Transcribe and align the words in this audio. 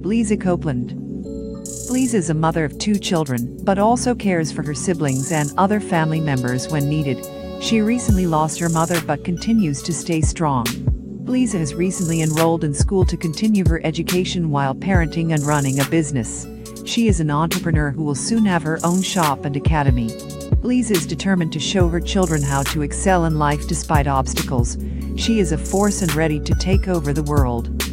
Blaise 0.00 0.32
Copeland. 0.40 0.94
Blaise 1.86 2.14
is 2.14 2.30
a 2.30 2.34
mother 2.34 2.64
of 2.64 2.78
two 2.78 2.98
children, 2.98 3.62
but 3.64 3.78
also 3.78 4.14
cares 4.14 4.50
for 4.50 4.62
her 4.62 4.72
siblings 4.72 5.30
and 5.30 5.52
other 5.58 5.78
family 5.78 6.20
members 6.20 6.68
when 6.68 6.88
needed. 6.88 7.22
She 7.62 7.82
recently 7.82 8.26
lost 8.26 8.58
her 8.60 8.70
mother 8.70 8.98
but 9.06 9.26
continues 9.26 9.82
to 9.82 9.92
stay 9.92 10.22
strong. 10.22 10.64
Blaise 11.26 11.52
has 11.52 11.74
recently 11.74 12.22
enrolled 12.22 12.64
in 12.64 12.72
school 12.72 13.04
to 13.04 13.16
continue 13.18 13.62
her 13.68 13.84
education 13.84 14.48
while 14.48 14.74
parenting 14.74 15.34
and 15.34 15.42
running 15.42 15.80
a 15.80 15.84
business. 15.90 16.46
She 16.86 17.06
is 17.06 17.20
an 17.20 17.30
entrepreneur 17.30 17.90
who 17.90 18.02
will 18.02 18.14
soon 18.14 18.46
have 18.46 18.62
her 18.62 18.80
own 18.82 19.02
shop 19.02 19.44
and 19.44 19.54
academy. 19.54 20.08
Blaise 20.62 20.90
is 20.90 21.06
determined 21.06 21.52
to 21.52 21.60
show 21.60 21.88
her 21.88 22.00
children 22.00 22.40
how 22.40 22.62
to 22.62 22.80
excel 22.80 23.26
in 23.26 23.38
life 23.38 23.68
despite 23.68 24.06
obstacles. 24.06 24.78
She 25.16 25.40
is 25.40 25.52
a 25.52 25.58
force 25.58 26.00
and 26.00 26.14
ready 26.14 26.40
to 26.40 26.54
take 26.54 26.88
over 26.88 27.12
the 27.12 27.22
world. 27.22 27.89